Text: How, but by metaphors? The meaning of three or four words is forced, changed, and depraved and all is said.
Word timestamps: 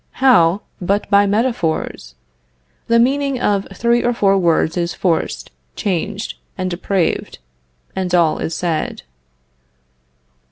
How, 0.13 0.61
but 0.81 1.07
by 1.11 1.27
metaphors? 1.27 2.15
The 2.87 2.97
meaning 2.97 3.39
of 3.39 3.67
three 3.71 4.01
or 4.03 4.13
four 4.15 4.35
words 4.35 4.75
is 4.75 4.95
forced, 4.95 5.51
changed, 5.75 6.39
and 6.57 6.71
depraved 6.71 7.37
and 7.95 8.11
all 8.15 8.39
is 8.39 8.55
said. 8.55 9.03